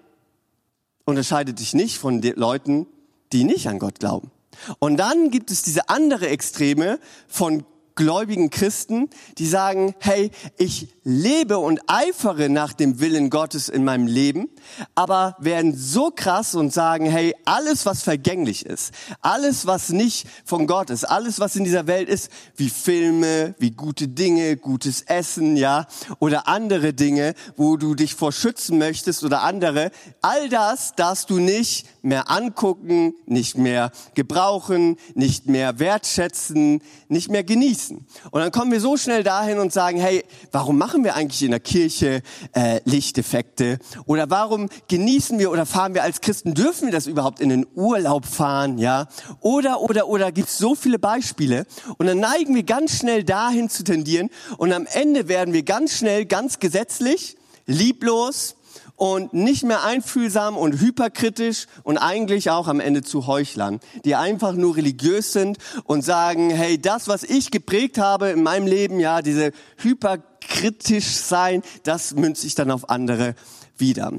[1.04, 2.86] unterscheidet dich nicht von den Leuten,
[3.32, 4.30] die nicht an Gott glauben.
[4.78, 7.64] Und dann gibt es diese andere Extreme von
[7.96, 14.06] gläubigen Christen, die sagen, hey, ich lebe und eifere nach dem Willen Gottes in meinem
[14.06, 14.48] Leben,
[14.94, 20.66] aber werden so krass und sagen, hey, alles, was vergänglich ist, alles, was nicht von
[20.66, 25.56] Gott ist, alles, was in dieser Welt ist, wie Filme, wie gute Dinge, gutes Essen,
[25.56, 25.86] ja,
[26.18, 31.38] oder andere Dinge, wo du dich vor schützen möchtest oder andere, all das darfst du
[31.38, 37.85] nicht mehr angucken, nicht mehr gebrauchen, nicht mehr wertschätzen, nicht mehr genießen.
[37.94, 41.50] Und dann kommen wir so schnell dahin und sagen, hey, warum machen wir eigentlich in
[41.50, 42.22] der Kirche
[42.52, 43.78] äh, Lichteffekte?
[44.06, 47.66] Oder warum genießen wir oder fahren wir als Christen, dürfen wir das überhaupt in den
[47.74, 48.78] Urlaub fahren?
[48.78, 49.08] Ja?
[49.40, 51.66] Oder, oder, oder gibt es so viele Beispiele?
[51.98, 55.92] Und dann neigen wir ganz schnell dahin zu tendieren und am Ende werden wir ganz
[55.92, 58.56] schnell ganz gesetzlich, lieblos,
[58.96, 64.54] und nicht mehr einfühlsam und hyperkritisch und eigentlich auch am Ende zu Heuchlern, die einfach
[64.54, 69.22] nur religiös sind und sagen, hey, das, was ich geprägt habe in meinem Leben, ja,
[69.22, 73.34] diese hyperkritisch sein, das münzt sich dann auf andere
[73.76, 74.12] wieder.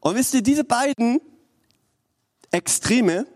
[0.00, 1.20] Und wisst ihr, diese beiden
[2.50, 3.26] Extreme,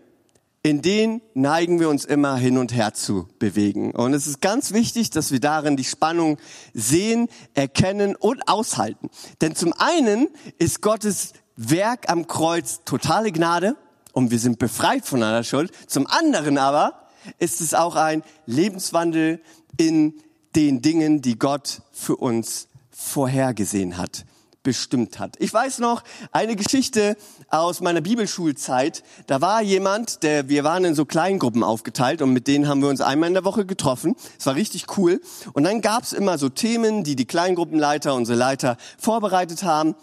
[0.67, 3.91] in denen neigen wir uns immer hin und her zu bewegen.
[3.91, 6.37] Und es ist ganz wichtig, dass wir darin die Spannung
[6.73, 9.09] sehen, erkennen und aushalten.
[9.39, 10.27] Denn zum einen
[10.57, 13.77] ist Gottes Werk am Kreuz totale Gnade
[14.11, 15.71] und wir sind befreit von einer Schuld.
[15.87, 17.07] Zum anderen aber
[17.39, 19.39] ist es auch ein Lebenswandel
[19.77, 20.15] in
[20.57, 24.25] den Dingen, die Gott für uns vorhergesehen hat
[24.67, 25.37] bestimmt hat.
[25.39, 26.03] Ich weiß noch
[26.33, 27.15] eine Geschichte
[27.47, 29.01] aus meiner Bibelschulzeit.
[29.25, 32.89] Da war jemand, der, wir waren in so Kleingruppen aufgeteilt und mit denen haben wir
[32.89, 34.17] uns einmal in der Woche getroffen.
[34.37, 35.21] Es war richtig cool.
[35.53, 39.95] Und dann gab es immer so Themen, die die Kleingruppenleiter, unsere Leiter vorbereitet haben.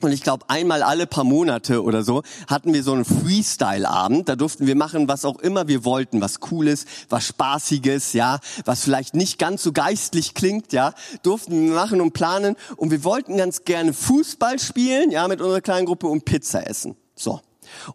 [0.00, 4.28] Und ich glaube, einmal alle paar Monate oder so hatten wir so einen Freestyle-Abend.
[4.28, 8.84] Da durften wir machen, was auch immer wir wollten, was Cooles, was Spaßiges, ja, was
[8.84, 12.54] vielleicht nicht ganz so geistlich klingt, ja, durften wir machen und planen.
[12.76, 16.94] Und wir wollten ganz gerne Fußball spielen, ja, mit unserer kleinen Gruppe und Pizza essen.
[17.16, 17.40] So.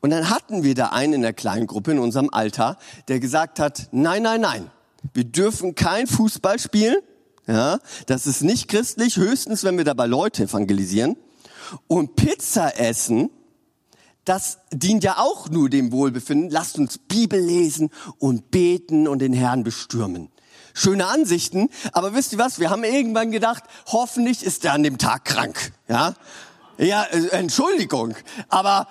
[0.01, 3.61] Und dann hatten wir da einen in der kleinen Gruppe in unserem Alter, der gesagt
[3.61, 4.69] hat, nein, nein, nein,
[5.13, 6.97] wir dürfen kein Fußball spielen,
[7.47, 11.15] ja, das ist nicht christlich, höchstens, wenn wir dabei Leute evangelisieren.
[11.88, 13.29] Und Pizza essen,
[14.25, 16.49] das dient ja auch nur dem Wohlbefinden.
[16.49, 20.29] Lasst uns Bibel lesen und beten und den Herrn bestürmen.
[20.73, 22.59] Schöne Ansichten, aber wisst ihr was?
[22.59, 25.71] Wir haben irgendwann gedacht, hoffentlich ist er an dem Tag krank.
[25.88, 26.15] Ja,
[26.77, 28.15] ja, äh, Entschuldigung,
[28.49, 28.88] aber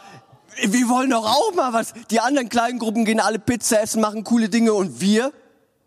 [0.63, 1.93] wir wollen doch auch mal was.
[2.11, 5.33] Die anderen kleinen Gruppen gehen alle Pizza essen, machen coole Dinge und wir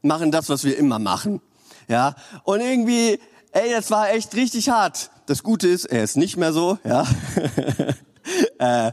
[0.01, 1.41] machen das, was wir immer machen.
[1.87, 3.19] Ja, und irgendwie,
[3.51, 5.11] ey, das war echt richtig hart.
[5.25, 7.07] Das Gute ist, er ist nicht mehr so, ja.
[8.59, 8.91] äh,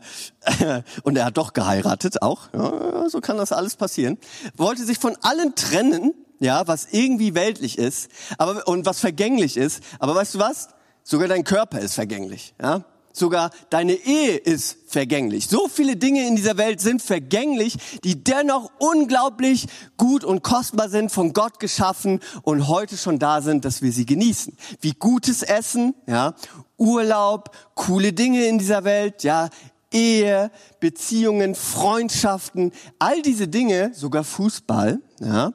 [1.03, 2.49] und er hat doch geheiratet auch.
[2.55, 4.19] Ja, so kann das alles passieren.
[4.57, 9.83] Wollte sich von allen trennen, ja, was irgendwie weltlich ist, aber und was vergänglich ist.
[9.99, 10.69] Aber weißt du was?
[11.05, 12.85] Sogar dein Körper ist vergänglich, ja.
[13.13, 15.49] Sogar deine Ehe ist vergänglich.
[15.49, 21.11] So viele Dinge in dieser Welt sind vergänglich, die dennoch unglaublich gut und kostbar sind,
[21.11, 24.57] von Gott geschaffen und heute schon da sind, dass wir sie genießen.
[24.81, 26.35] Wie gutes Essen, ja,
[26.77, 29.49] Urlaub, coole Dinge in dieser Welt, ja,
[29.93, 35.53] Ehe, Beziehungen, Freundschaften, all diese Dinge, sogar Fußball, ja,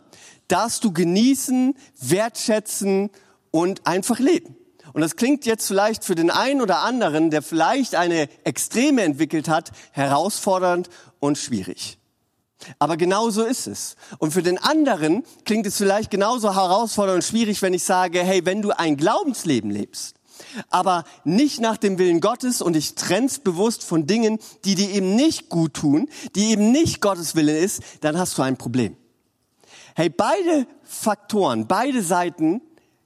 [0.47, 3.09] darfst du genießen, wertschätzen
[3.51, 4.56] und einfach leben.
[4.97, 9.47] Und das klingt jetzt vielleicht für den einen oder anderen, der vielleicht eine Extreme entwickelt
[9.47, 11.99] hat, herausfordernd und schwierig.
[12.79, 13.95] Aber genau so ist es.
[14.17, 18.43] Und für den anderen klingt es vielleicht genauso herausfordernd und schwierig, wenn ich sage, hey,
[18.47, 20.15] wenn du ein Glaubensleben lebst,
[20.71, 25.15] aber nicht nach dem Willen Gottes und dich trennst bewusst von Dingen, die dir eben
[25.15, 28.97] nicht gut tun, die eben nicht Gottes Wille ist, dann hast du ein Problem.
[29.95, 32.61] Hey, beide Faktoren, beide Seiten,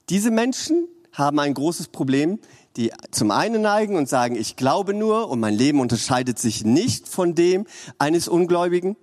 [0.08, 2.38] diese Menschen haben ein großes Problem,
[2.76, 7.08] die zum einen neigen und sagen, ich glaube nur und mein Leben unterscheidet sich nicht
[7.08, 7.66] von dem
[7.98, 8.96] eines Ungläubigen.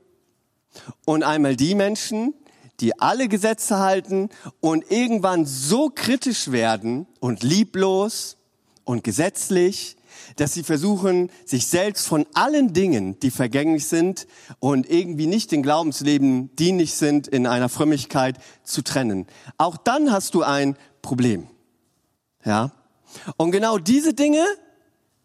[1.05, 2.33] Und einmal die Menschen,
[2.79, 8.37] die alle Gesetze halten und irgendwann so kritisch werden und lieblos
[8.85, 9.97] und gesetzlich,
[10.35, 14.27] dass sie versuchen, sich selbst von allen Dingen, die vergänglich sind
[14.59, 19.27] und irgendwie nicht dem Glaubensleben dienlich sind, in einer Frömmigkeit zu trennen.
[19.57, 21.47] Auch dann hast du ein Problem.
[22.49, 22.71] Ja?
[23.37, 24.43] Und genau diese Dinge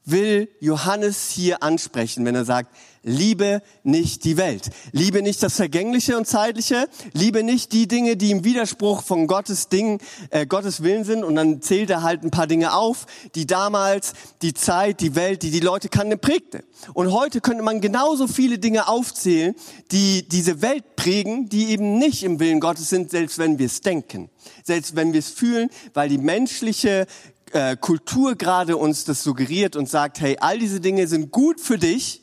[0.05, 6.17] will Johannes hier ansprechen, wenn er sagt, liebe nicht die Welt, liebe nicht das Vergängliche
[6.17, 9.99] und Zeitliche, liebe nicht die Dinge, die im Widerspruch von Gottes Dingen,
[10.31, 11.23] äh, Gottes Willen sind.
[11.23, 15.43] Und dann zählt er halt ein paar Dinge auf, die damals die Zeit, die Welt,
[15.43, 16.65] die die Leute kannten, prägte.
[16.95, 19.55] Und heute könnte man genauso viele Dinge aufzählen,
[19.91, 23.81] die diese Welt prägen, die eben nicht im Willen Gottes sind, selbst wenn wir es
[23.81, 24.31] denken,
[24.63, 27.07] selbst wenn wir es fühlen, weil die menschliche
[27.55, 31.79] äh, Kultur gerade uns das suggeriert und sagt, hey, all diese Dinge sind gut für
[31.79, 32.21] dich,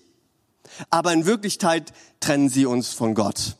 [0.89, 3.55] aber in Wirklichkeit trennen sie uns von Gott.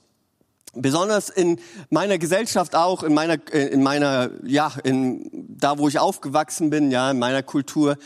[0.73, 5.97] Besonders in meiner Gesellschaft auch, in meiner, äh, in meiner, ja, in, da wo ich
[5.97, 7.97] aufgewachsen bin, ja, in meiner Kultur.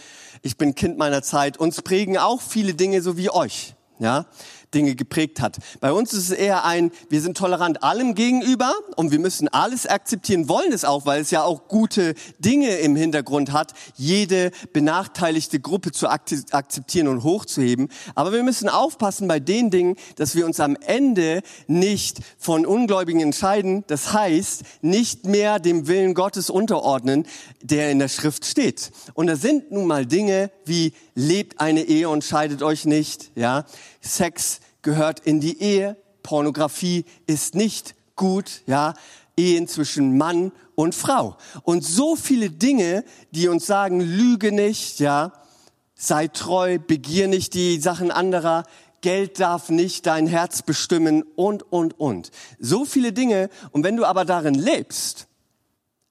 [0.41, 1.57] Ich bin Kind meiner Zeit.
[1.57, 4.25] Uns prägen auch viele Dinge so wie euch, ja.
[4.73, 5.57] Dinge geprägt hat.
[5.79, 9.87] Bei uns ist es eher ein, wir sind tolerant allem gegenüber und wir müssen alles
[9.87, 15.59] akzeptieren, wollen es auch, weil es ja auch gute Dinge im Hintergrund hat, jede benachteiligte
[15.59, 17.89] Gruppe zu akzeptieren und hochzuheben.
[18.15, 23.21] Aber wir müssen aufpassen bei den Dingen, dass wir uns am Ende nicht von Ungläubigen
[23.21, 23.83] entscheiden.
[23.87, 27.25] Das heißt, nicht mehr dem Willen Gottes unterordnen,
[27.61, 28.91] der in der Schrift steht.
[29.13, 33.65] Und da sind nun mal Dinge wie lebt eine Ehe und scheidet euch nicht, ja.
[34.01, 35.97] Sex gehört in die Ehe.
[36.21, 38.93] Pornografie ist nicht gut, ja.
[39.37, 41.37] Ehen zwischen Mann und Frau.
[41.63, 45.33] Und so viele Dinge, die uns sagen, lüge nicht, ja.
[45.95, 48.65] Sei treu, begier nicht die Sachen anderer.
[49.01, 52.31] Geld darf nicht dein Herz bestimmen und, und, und.
[52.59, 53.49] So viele Dinge.
[53.71, 55.27] Und wenn du aber darin lebst,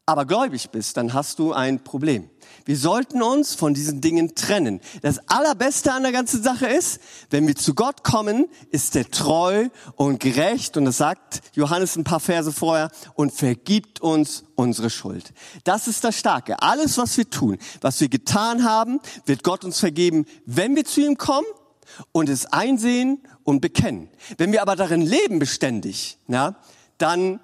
[0.07, 2.31] aber gläubig bist, dann hast du ein Problem.
[2.64, 4.81] Wir sollten uns von diesen Dingen trennen.
[5.03, 6.98] Das Allerbeste an der ganzen Sache ist,
[7.31, 12.05] wenn wir zu Gott kommen, ist er treu und gerecht und das sagt Johannes ein
[12.05, 15.33] paar Verse vorher und vergibt uns unsere Schuld.
[15.64, 16.62] Das ist das Starke.
[16.62, 21.03] Alles, was wir tun, was wir getan haben, wird Gott uns vergeben, wenn wir zu
[21.03, 21.46] ihm kommen
[22.12, 24.09] und es einsehen und bekennen.
[24.38, 26.57] Wenn wir aber darin leben beständig, ja,
[26.98, 27.40] dann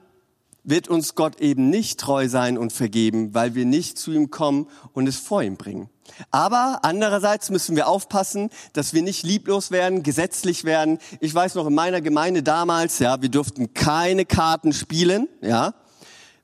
[0.65, 4.67] wird uns Gott eben nicht treu sein und vergeben, weil wir nicht zu ihm kommen
[4.93, 5.89] und es vor ihm bringen.
[6.31, 10.99] Aber andererseits müssen wir aufpassen, dass wir nicht lieblos werden, gesetzlich werden.
[11.21, 15.75] Ich weiß noch in meiner Gemeinde damals, ja, wir durften keine Karten spielen, ja,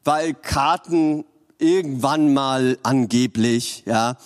[0.04, 1.24] weil Karten
[1.58, 4.16] irgendwann mal angeblich, ja,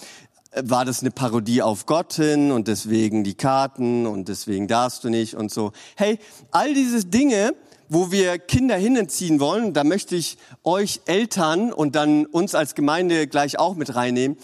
[0.54, 5.08] war das eine Parodie auf Gott hin und deswegen die Karten und deswegen darfst du
[5.08, 5.72] nicht und so.
[5.94, 6.18] Hey,
[6.50, 7.54] all diese Dinge,
[7.90, 13.26] wo wir Kinder hinziehen wollen, da möchte ich euch Eltern und dann uns als Gemeinde
[13.26, 14.38] gleich auch mit reinnehmen.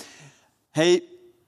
[0.73, 1.05] Hey,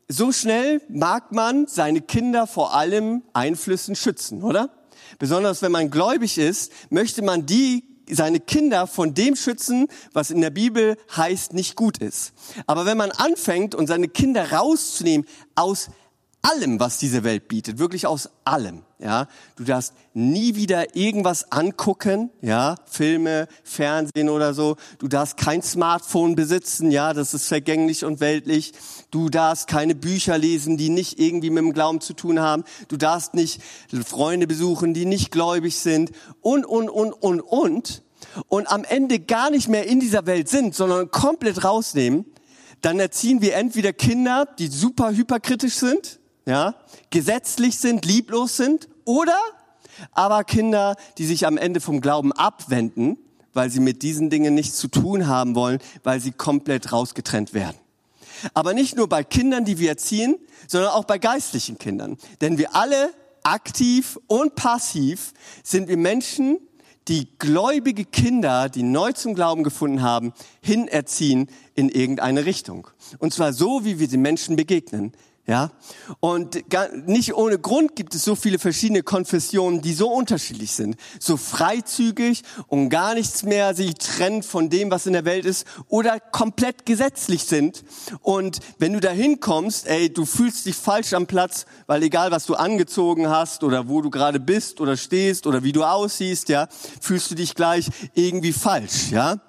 [0.06, 4.70] so schnell mag man seine Kinder vor allem Einflüssen schützen, oder?
[5.18, 10.40] Besonders wenn man gläubig ist, möchte man die seine Kinder von dem schützen, was in
[10.40, 12.32] der Bibel heißt, nicht gut ist.
[12.66, 15.90] Aber wenn man anfängt und seine Kinder rauszunehmen aus
[16.48, 18.82] allem, was diese Welt bietet, wirklich aus allem.
[19.00, 24.76] Ja, du darfst nie wieder irgendwas angucken, ja, Filme, Fernsehen oder so.
[24.98, 28.72] Du darfst kein Smartphone besitzen, ja, das ist vergänglich und weltlich.
[29.12, 32.64] Du darfst keine Bücher lesen, die nicht irgendwie mit dem Glauben zu tun haben.
[32.88, 33.62] Du darfst nicht
[34.04, 38.02] Freunde besuchen, die nicht gläubig sind und und und und und
[38.48, 42.24] und am Ende gar nicht mehr in dieser Welt sind, sondern komplett rausnehmen.
[42.80, 46.17] Dann erziehen wir entweder Kinder, die super hyperkritisch sind,
[46.48, 46.74] ja,
[47.10, 49.38] gesetzlich sind, lieblos sind oder
[50.12, 53.18] aber Kinder, die sich am Ende vom Glauben abwenden,
[53.52, 57.76] weil sie mit diesen Dingen nichts zu tun haben wollen, weil sie komplett rausgetrennt werden.
[58.54, 60.36] Aber nicht nur bei Kindern, die wir erziehen,
[60.68, 62.16] sondern auch bei geistlichen Kindern.
[62.40, 66.60] Denn wir alle, aktiv und passiv, sind wir Menschen,
[67.08, 70.32] die gläubige Kinder, die neu zum Glauben gefunden haben,
[70.62, 72.88] hinerziehen in irgendeine Richtung.
[73.18, 75.12] Und zwar so, wie wir den Menschen begegnen.
[75.48, 75.70] Ja,
[76.20, 76.62] und
[77.06, 82.42] nicht ohne Grund gibt es so viele verschiedene Konfessionen, die so unterschiedlich sind, so freizügig
[82.66, 86.84] und gar nichts mehr sich trennt von dem, was in der Welt ist, oder komplett
[86.84, 87.82] gesetzlich sind.
[88.20, 92.44] Und wenn du da hinkommst, ey, du fühlst dich falsch am Platz, weil egal was
[92.44, 96.68] du angezogen hast oder wo du gerade bist oder stehst oder wie du aussiehst, ja,
[97.00, 99.40] fühlst du dich gleich irgendwie falsch, ja,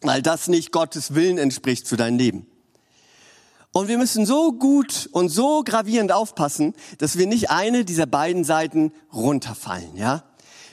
[0.00, 2.48] weil das nicht Gottes Willen entspricht für dein Leben.
[3.72, 8.44] Und wir müssen so gut und so gravierend aufpassen, dass wir nicht eine dieser beiden
[8.44, 10.24] Seiten runterfallen, ja?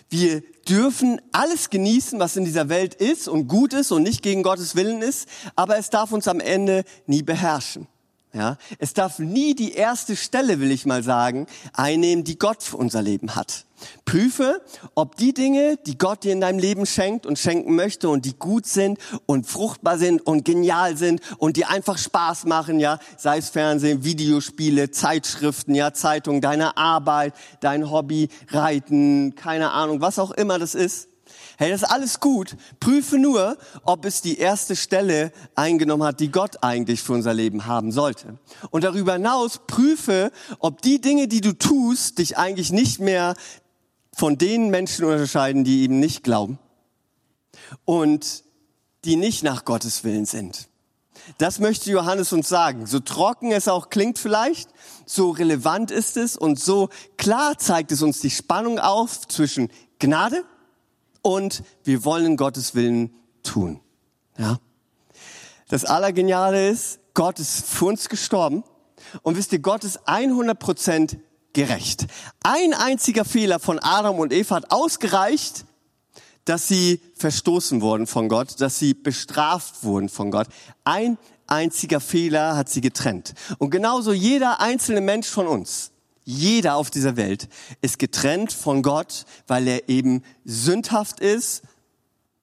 [0.10, 4.44] Wir dürfen alles genießen, was in dieser Welt ist und gut ist und nicht gegen
[4.44, 7.88] Gottes Willen ist, aber es darf uns am Ende nie beherrschen.
[8.36, 12.76] Ja, es darf nie die erste Stelle, will ich mal sagen, einnehmen, die Gott für
[12.76, 13.64] unser Leben hat.
[14.04, 14.62] Prüfe,
[14.94, 18.36] ob die Dinge, die Gott dir in deinem Leben schenkt und schenken möchte und die
[18.38, 23.38] gut sind und fruchtbar sind und genial sind und die einfach Spaß machen, ja, sei
[23.38, 30.32] es Fernsehen, Videospiele, Zeitschriften, ja, Zeitungen, deine Arbeit, dein Hobby, Reiten, keine Ahnung, was auch
[30.32, 31.08] immer das ist.
[31.58, 32.58] Hey, das ist alles gut.
[32.80, 37.66] Prüfe nur, ob es die erste Stelle eingenommen hat, die Gott eigentlich für unser Leben
[37.66, 38.38] haben sollte.
[38.72, 43.36] Und darüber hinaus prüfe, ob die Dinge, die du tust, dich eigentlich nicht mehr
[44.14, 46.60] von den Menschen unterscheiden, die eben nicht glauben
[47.86, 48.44] und
[49.06, 50.68] die nicht nach Gottes Willen sind.
[51.38, 52.86] Das möchte Johannes uns sagen.
[52.86, 54.70] So trocken es auch klingt vielleicht,
[55.06, 60.44] so relevant ist es und so klar zeigt es uns die Spannung auf zwischen Gnade
[61.26, 63.10] und wir wollen Gottes Willen
[63.42, 63.80] tun.
[64.38, 64.60] Ja.
[65.70, 68.64] Das Allergeniale ist, Gott ist für uns gestorben
[69.24, 71.18] und wisst ihr, Gott ist 100 Prozent
[71.54, 72.06] gerecht.
[72.44, 75.66] Ein einziger Fehler von Adam und Eva hat ausgereicht,
[76.44, 80.48] dass sie verstoßen wurden von Gott, dass sie bestraft wurden von Gott.
[80.84, 83.34] Ein einziger Fehler hat sie getrennt.
[83.58, 85.92] Und genauso jeder einzelne Mensch von uns
[86.26, 87.48] jeder auf dieser Welt
[87.82, 91.62] ist getrennt von Gott, weil er eben sündhaft ist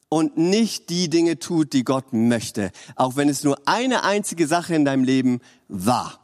[0.08, 2.70] und nicht die Dinge tut, die Gott möchte.
[2.96, 6.20] Auch wenn es nur eine einzige Sache in deinem Leben war.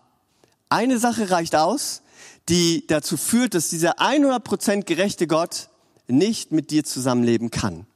[0.68, 2.02] Eine Sache reicht aus,
[2.48, 5.68] die dazu führt, dass dieser 100% gerechte Gott
[6.06, 7.86] nicht mit dir zusammenleben kann.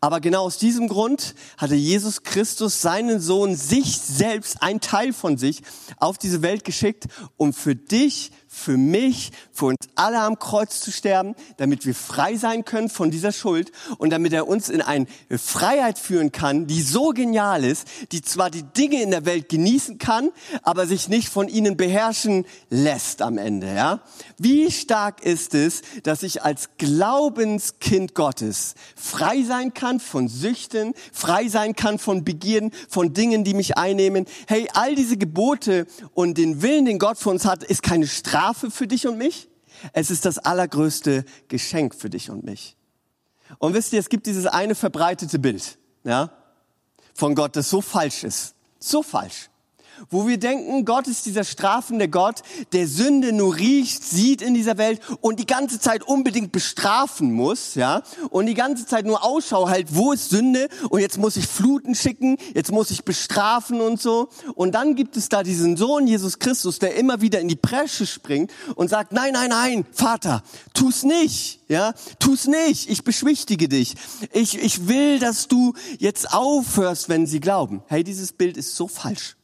[0.00, 5.38] Aber genau aus diesem Grund hatte Jesus Christus seinen Sohn, sich selbst, ein Teil von
[5.38, 5.62] sich,
[5.98, 10.90] auf diese Welt geschickt, um für dich für mich, für uns alle am Kreuz zu
[10.90, 15.06] sterben, damit wir frei sein können von dieser Schuld und damit er uns in eine
[15.36, 19.98] Freiheit führen kann, die so genial ist, die zwar die Dinge in der Welt genießen
[19.98, 20.30] kann,
[20.62, 24.00] aber sich nicht von ihnen beherrschen lässt am Ende, ja?
[24.38, 31.48] Wie stark ist es, dass ich als Glaubenskind Gottes frei sein kann von Süchten, frei
[31.48, 34.26] sein kann von Begierden, von Dingen, die mich einnehmen.
[34.46, 38.47] Hey, all diese Gebote und den Willen, den Gott für uns hat, ist keine Strafe
[38.48, 39.48] Strafe für dich und mich.
[39.92, 42.76] Es ist das allergrößte Geschenk für dich und mich.
[43.58, 46.30] Und wisst ihr, es gibt dieses eine verbreitete Bild, ja,
[47.14, 48.54] von Gott, das so falsch ist.
[48.78, 49.50] So falsch
[50.10, 54.78] wo wir denken, Gott ist dieser strafende Gott, der Sünde nur riecht, sieht in dieser
[54.78, 59.68] Welt und die ganze Zeit unbedingt bestrafen muss, ja, und die ganze Zeit nur Ausschau
[59.68, 64.00] halt, wo ist Sünde und jetzt muss ich Fluten schicken, jetzt muss ich bestrafen und
[64.00, 64.28] so.
[64.54, 68.06] Und dann gibt es da diesen Sohn Jesus Christus, der immer wieder in die Presche
[68.06, 70.42] springt und sagt, nein, nein, nein, Vater,
[70.74, 73.94] tu's nicht, ja, tu's nicht, ich beschwichtige dich.
[74.32, 77.82] Ich, ich will, dass du jetzt aufhörst, wenn sie glauben.
[77.86, 79.37] Hey, dieses Bild ist so falsch.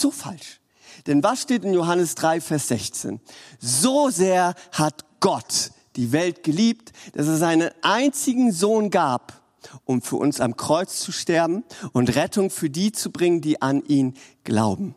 [0.00, 0.60] So falsch.
[1.06, 3.20] Denn was steht in Johannes 3, Vers 16?
[3.58, 9.40] So sehr hat Gott die Welt geliebt, dass er seinen einzigen Sohn gab,
[9.84, 13.84] um für uns am Kreuz zu sterben und Rettung für die zu bringen, die an
[13.84, 14.94] ihn glauben.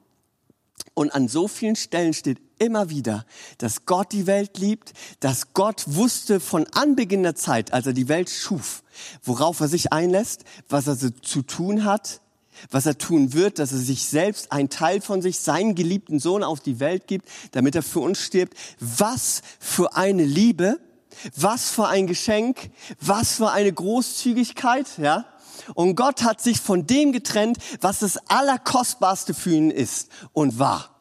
[0.94, 3.26] Und an so vielen Stellen steht immer wieder,
[3.58, 8.10] dass Gott die Welt liebt, dass Gott wusste von Anbeginn der Zeit, als er die
[8.10, 8.84] Welt schuf,
[9.24, 12.22] worauf er sich einlässt, was er zu tun hat,
[12.72, 16.44] was er tun wird, dass er sich selbst ein Teil von sich, seinen geliebten Sohn
[16.44, 18.56] auf die Welt gibt, damit er für uns stirbt.
[18.80, 20.80] Was für eine Liebe,
[21.36, 25.26] was für ein Geschenk, was für eine Großzügigkeit, ja?
[25.76, 30.96] Und Gott hat sich von dem getrennt, was das Allerkostbarste für ihn ist und war.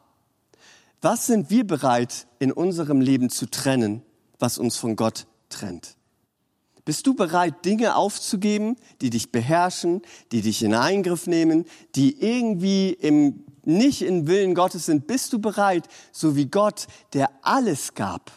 [1.01, 4.03] Was sind wir bereit in unserem Leben zu trennen,
[4.37, 5.95] was uns von Gott trennt?
[6.85, 11.65] Bist du bereit, Dinge aufzugeben, die dich beherrschen, die dich in Eingriff nehmen,
[11.95, 15.07] die irgendwie im, nicht im Willen Gottes sind?
[15.07, 18.31] Bist du bereit, so wie Gott, der alles gab,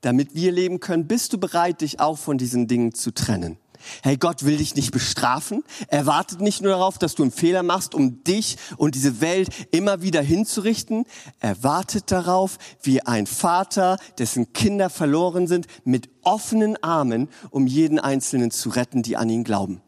[0.00, 3.58] damit wir leben können, bist du bereit, dich auch von diesen Dingen zu trennen?
[4.02, 5.64] Hey, Gott will dich nicht bestrafen.
[5.88, 9.48] Er wartet nicht nur darauf, dass du einen Fehler machst, um dich und diese Welt
[9.70, 11.04] immer wieder hinzurichten.
[11.40, 17.98] Er wartet darauf, wie ein Vater, dessen Kinder verloren sind, mit offenen Armen, um jeden
[17.98, 19.82] Einzelnen zu retten, die an ihn glauben.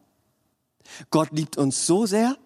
[1.11, 2.37] Gott liebt uns so sehr.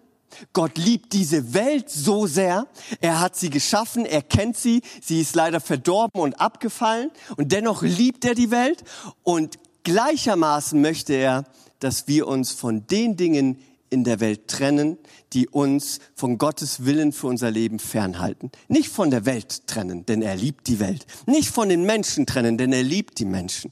[0.53, 2.67] Gott liebt diese Welt so sehr.
[2.99, 4.81] Er hat sie geschaffen, er kennt sie.
[5.01, 7.11] Sie ist leider verdorben und abgefallen.
[7.37, 8.83] Und dennoch liebt er die Welt.
[9.23, 9.57] Und
[9.87, 11.45] Gleichermaßen möchte er,
[11.79, 13.57] dass wir uns von den Dingen
[13.89, 14.97] in der Welt trennen,
[15.31, 18.51] die uns von Gottes Willen für unser Leben fernhalten.
[18.67, 21.05] Nicht von der Welt trennen, denn er liebt die Welt.
[21.25, 23.71] Nicht von den Menschen trennen, denn er liebt die Menschen.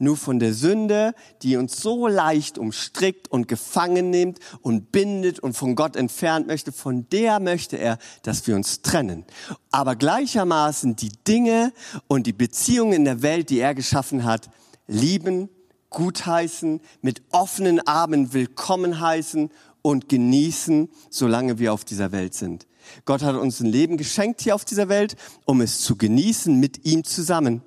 [0.00, 5.52] nur von der Sünde, die uns so leicht umstrickt und gefangen nimmt und bindet und
[5.52, 9.24] von Gott entfernt möchte, von der möchte er, dass wir uns trennen.
[9.70, 11.72] Aber gleichermaßen die Dinge
[12.08, 14.50] und die Beziehungen in der Welt, die er geschaffen hat,
[14.86, 15.48] lieben,
[15.90, 19.50] gutheißen, mit offenen Armen willkommen heißen
[19.82, 22.66] und genießen, solange wir auf dieser Welt sind.
[23.04, 26.84] Gott hat uns ein Leben geschenkt hier auf dieser Welt, um es zu genießen mit
[26.84, 27.62] ihm zusammen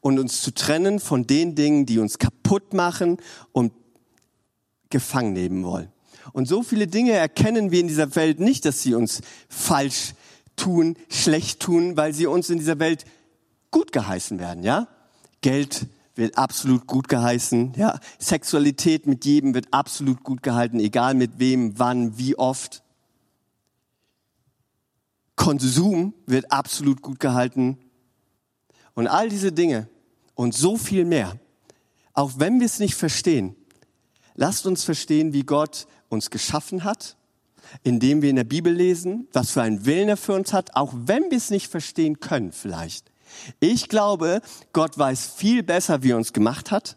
[0.00, 3.18] und uns zu trennen von den Dingen, die uns kaputt machen
[3.52, 3.72] und
[4.90, 5.92] gefangen nehmen wollen.
[6.32, 10.14] Und so viele Dinge erkennen wir in dieser Welt nicht, dass sie uns falsch
[10.56, 13.04] tun, schlecht tun, weil sie uns in dieser Welt
[13.70, 14.88] gut geheißen werden, ja?
[15.42, 18.00] Geld wird absolut gut geheißen, ja?
[18.18, 22.82] Sexualität mit jedem wird absolut gut gehalten, egal mit wem, wann, wie oft.
[25.36, 27.78] Konsum wird absolut gut gehalten.
[28.94, 29.88] Und all diese Dinge
[30.34, 31.38] und so viel mehr,
[32.14, 33.54] auch wenn wir es nicht verstehen,
[34.34, 37.16] lasst uns verstehen, wie Gott uns geschaffen hat,
[37.82, 40.94] indem wir in der Bibel lesen, was für einen Willen er für uns hat, auch
[40.94, 43.10] wenn wir es nicht verstehen können vielleicht.
[43.60, 44.40] Ich glaube,
[44.72, 46.96] Gott weiß viel besser, wie er uns gemacht hat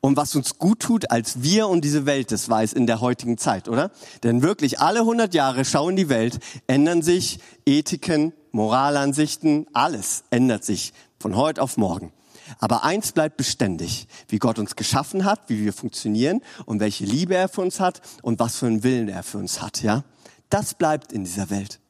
[0.00, 3.38] und was uns gut tut, als wir und diese Welt es weiß in der heutigen
[3.38, 3.90] Zeit, oder?
[4.22, 10.92] Denn wirklich alle 100 Jahre schauen die Welt, ändern sich Ethiken, Moralansichten, alles ändert sich
[11.18, 12.12] von heute auf morgen.
[12.58, 17.34] Aber eins bleibt beständig, wie Gott uns geschaffen hat, wie wir funktionieren und welche Liebe
[17.34, 20.04] er für uns hat und was für einen Willen er für uns hat, ja?
[20.50, 21.80] Das bleibt in dieser Welt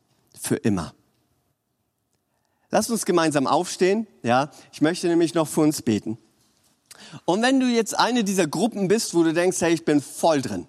[0.41, 0.95] für immer.
[2.75, 4.51] Lass uns gemeinsam aufstehen, ja?
[4.73, 6.19] Ich möchte nämlich noch für uns beten.
[7.25, 10.43] Und wenn du jetzt eine dieser Gruppen bist, wo du denkst, hey, ich bin voll
[10.43, 10.67] drin.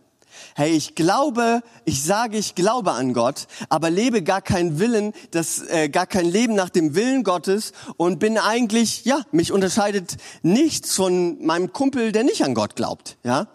[0.54, 5.64] Hey, ich glaube, ich sage, ich glaube an Gott, aber lebe gar keinen Willen, das,
[5.64, 10.94] äh, gar kein Leben nach dem Willen Gottes und bin eigentlich, ja, mich unterscheidet nichts
[10.94, 13.48] von meinem Kumpel, der nicht an Gott glaubt, ja.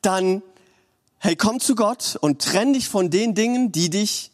[0.00, 0.42] Dann,
[1.18, 4.31] hey, komm zu Gott und trenn dich von den Dingen, die dich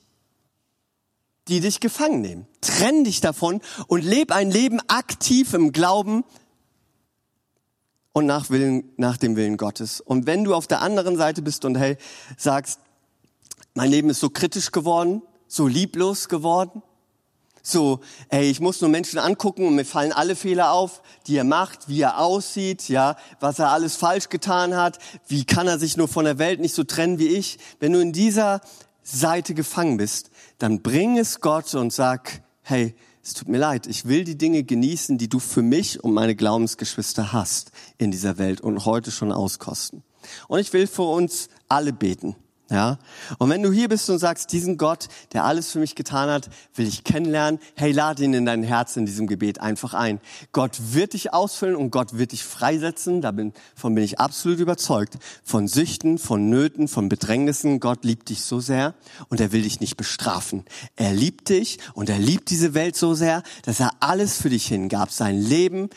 [1.48, 2.46] die dich gefangen nehmen.
[2.60, 6.24] Trenn dich davon und leb ein Leben aktiv im Glauben
[8.12, 10.00] und nach, Willen, nach dem Willen Gottes.
[10.00, 11.96] Und wenn du auf der anderen Seite bist und hey,
[12.36, 12.80] sagst,
[13.74, 16.82] mein Leben ist so kritisch geworden, so lieblos geworden,
[17.62, 21.44] so, ey, ich muss nur Menschen angucken und mir fallen alle Fehler auf, die er
[21.44, 25.96] macht, wie er aussieht, ja, was er alles falsch getan hat, wie kann er sich
[25.96, 27.58] nur von der Welt nicht so trennen wie ich.
[27.78, 28.62] Wenn du in dieser
[29.02, 34.06] Seite gefangen bist, dann bring es Gott und sag, hey, es tut mir leid, ich
[34.06, 38.60] will die Dinge genießen, die du für mich und meine Glaubensgeschwister hast in dieser Welt
[38.60, 40.02] und heute schon auskosten.
[40.48, 42.36] Und ich will für uns alle beten.
[42.70, 42.98] Ja?
[43.38, 46.50] Und wenn du hier bist und sagst, diesen Gott, der alles für mich getan hat,
[46.74, 50.20] will ich kennenlernen, hey, lade ihn in dein Herz in diesem Gebet einfach ein.
[50.52, 55.66] Gott wird dich ausfüllen und Gott wird dich freisetzen, davon bin ich absolut überzeugt, von
[55.66, 57.80] Süchten, von Nöten, von Bedrängnissen.
[57.80, 58.94] Gott liebt dich so sehr
[59.28, 60.64] und er will dich nicht bestrafen.
[60.96, 64.66] Er liebt dich und er liebt diese Welt so sehr, dass er alles für dich
[64.66, 65.88] hingab, sein Leben,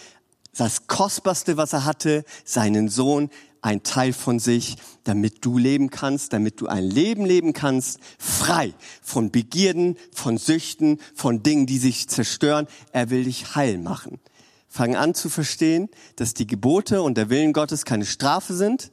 [0.55, 3.29] das Kostbarste, was er hatte, seinen Sohn,
[3.61, 8.73] ein Teil von sich, damit du leben kannst, damit du ein Leben leben kannst, frei
[9.01, 12.67] von Begierden, von Süchten, von Dingen, die sich zerstören.
[12.91, 14.19] Er will dich heil machen.
[14.67, 18.91] Fang an zu verstehen, dass die Gebote und der Willen Gottes keine Strafe sind,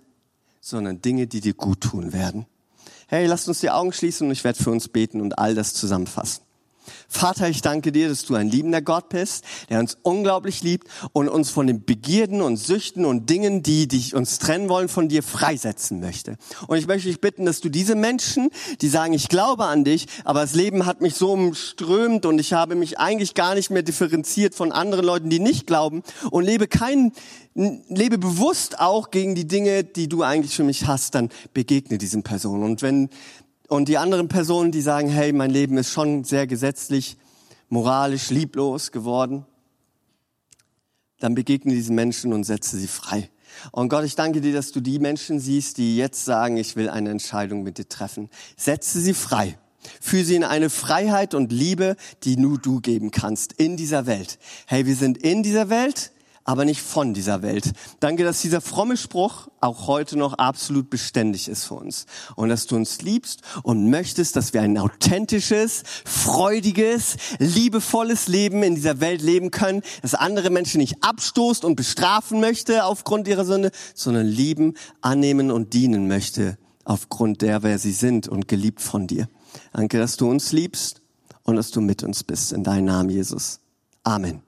[0.61, 2.47] sondern Dinge, die dir gut tun werden.
[3.07, 5.73] Hey, lasst uns die Augen schließen und ich werde für uns beten und all das
[5.73, 6.43] zusammenfassen.
[7.09, 11.29] Vater, ich danke dir, dass du ein liebender Gott bist, der uns unglaublich liebt und
[11.29, 15.23] uns von den Begierden und Süchten und Dingen, die dich uns trennen wollen, von dir
[15.23, 16.37] freisetzen möchte.
[16.67, 20.07] Und ich möchte dich bitten, dass du diese Menschen, die sagen, ich glaube an dich,
[20.25, 23.83] aber das Leben hat mich so umströmt und ich habe mich eigentlich gar nicht mehr
[23.83, 27.13] differenziert von anderen Leuten, die nicht glauben und lebe kein
[27.59, 32.23] lebe bewusst auch gegen die Dinge, die du eigentlich für mich hast, dann begegne diesen
[32.23, 32.63] Personen.
[32.63, 33.09] Und wenn
[33.69, 37.17] und die anderen Personen, die sagen, hey, mein Leben ist schon sehr gesetzlich,
[37.69, 39.45] moralisch, lieblos geworden,
[41.21, 43.31] dann begegne diesen Menschen und setze sie frei.
[43.73, 46.89] Und Gott, ich danke dir, dass du die Menschen siehst, die jetzt sagen, ich will
[46.89, 48.31] eine Entscheidung mit dir treffen.
[48.57, 49.59] Setze sie frei.
[50.01, 54.39] Führe sie in eine Freiheit und Liebe, die nur du geben kannst in dieser Welt.
[54.67, 56.13] Hey, wir sind in dieser Welt,
[56.49, 57.73] aber nicht von dieser Welt.
[58.01, 62.07] Danke, dass dieser fromme Spruch auch heute noch absolut beständig ist für uns.
[62.37, 68.77] Und dass du uns liebst und möchtest, dass wir ein authentisches, freudiges, liebevolles Leben in
[68.77, 73.71] dieser Welt leben können, dass andere Menschen nicht abstoßt und bestrafen möchte aufgrund ihrer Sünde,
[73.95, 74.73] sondern lieben,
[75.03, 79.29] annehmen und dienen möchte aufgrund der, wer sie sind und geliebt von dir.
[79.75, 81.03] Danke, dass du uns liebst
[81.43, 82.55] und dass du mit uns bist.
[82.55, 83.61] In deinem Namen, Jesus.
[84.03, 84.48] Amen.